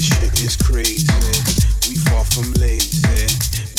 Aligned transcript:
sing. 0.00 0.30
Yes. 0.42 1.88
We 1.88 1.96
far 2.10 2.24
from 2.24 2.50
lazy. 2.58 3.04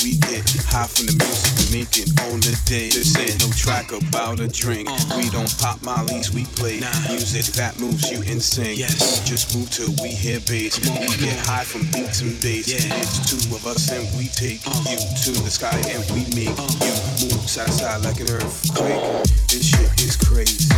We 0.03 0.16
get 0.30 0.45
high 0.70 0.86
from 0.86 1.09
the 1.09 1.18
music 1.18 1.51
we 1.57 1.66
making 1.82 2.09
on 2.30 2.39
the 2.39 2.53
day. 2.66 2.93
This 2.93 3.18
ain't 3.18 3.41
no 3.41 3.49
track 3.57 3.91
about 3.91 4.39
a 4.39 4.47
drink. 4.47 4.88
We 5.18 5.30
don't 5.30 5.49
pop 5.57 5.82
mollies, 5.82 6.32
we 6.32 6.45
play 6.55 6.80
music 7.09 7.45
that 7.57 7.80
moves 7.80 8.11
you 8.11 8.22
insane. 8.22 8.78
Yes. 8.78 9.28
just 9.28 9.57
move 9.57 9.70
till 9.72 9.89
we 10.03 10.09
hear 10.09 10.39
bass. 10.45 10.78
We 10.80 11.18
get 11.18 11.39
high 11.41 11.66
from 11.66 11.89
beats 11.91 12.22
and 12.22 12.39
bass. 12.39 12.70
Yeah. 12.70 13.01
It's 13.01 13.18
two 13.26 13.55
of 13.55 13.66
us 13.66 13.89
and 13.91 14.05
we 14.18 14.30
take 14.30 14.61
uh. 14.68 14.78
you 14.86 15.01
to 15.01 15.32
the 15.41 15.49
sky 15.49 15.74
and 15.89 16.05
we 16.13 16.30
make 16.38 16.53
uh. 16.53 16.70
you 16.86 16.93
move 17.26 17.49
side 17.49 17.66
to 17.68 17.74
side 17.74 18.05
like 18.05 18.22
an 18.22 18.30
earthquake. 18.30 19.26
This 19.49 19.66
shit 19.74 19.89
is 20.05 20.16
crazy. 20.16 20.70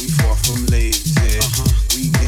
We 0.00 0.08
far 0.16 0.34
from 0.34 0.64
lazy. 0.72 0.95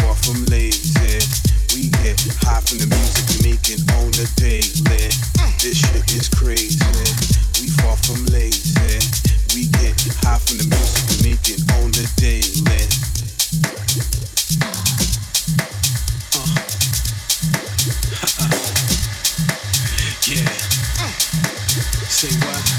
Far 0.00 0.14
from 0.14 0.44
lazy. 0.46 1.20
We 1.74 1.88
get 2.02 2.18
high 2.42 2.60
from 2.60 2.78
the 2.78 2.86
music 2.86 3.24
we 3.30 3.50
making 3.50 3.80
on 3.98 4.10
the 4.12 4.26
daily. 4.36 5.10
This 5.60 5.78
shit 5.78 6.14
is 6.14 6.28
crazy. 6.28 6.78
We 7.60 7.68
far 7.80 7.96
from 7.96 8.24
lazy. 8.26 8.98
We 9.54 9.66
get 9.78 9.94
high 10.22 10.38
from 10.38 10.58
the 10.58 10.66
music 10.66 11.04
we 11.10 11.16
making 11.30 11.62
on 11.78 11.90
the 11.92 12.06
daily. 12.16 12.88
Uh. 16.34 16.48
yeah. 20.30 20.48
Say 22.08 22.32
what? 22.46 22.73